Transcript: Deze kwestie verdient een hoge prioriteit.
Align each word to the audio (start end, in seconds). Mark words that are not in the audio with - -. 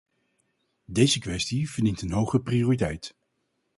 Deze 0.85 1.19
kwestie 1.19 1.69
verdient 1.71 2.01
een 2.01 2.11
hoge 2.11 2.39
prioriteit. 2.41 3.15